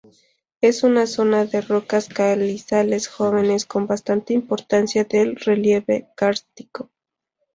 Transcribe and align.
Es 0.61 0.81
una 0.81 1.05
zona 1.05 1.45
de 1.45 1.61
rocas 1.61 2.07
calizas 2.07 3.07
jóvenes, 3.07 3.67
con 3.67 3.85
bastante 3.85 4.33
importancia 4.33 5.03
del 5.03 5.35
relieve 5.35 6.07
kárstico. 6.15 6.89